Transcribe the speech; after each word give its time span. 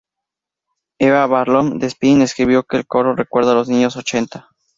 Eve 0.97 1.27
Barlow 1.27 1.77
de 1.77 1.85
"Spin" 1.85 2.23
escribió 2.23 2.63
que 2.63 2.75
el 2.75 2.87
coro 2.87 3.15
recuerda 3.15 3.51
a 3.51 3.53
los 3.53 3.69
años 3.69 3.95
ochenta. 3.97 4.47